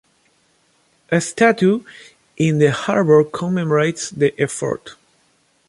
[1.11, 1.83] A statue
[2.35, 4.95] in the harbour commemorates the effort.